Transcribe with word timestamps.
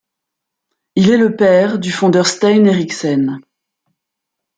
Il 0.95 1.11
est 1.11 1.17
le 1.17 1.35
père 1.35 1.77
du 1.77 1.91
fondeur 1.91 2.25
Stein 2.25 2.65
Eriksen. 2.65 3.37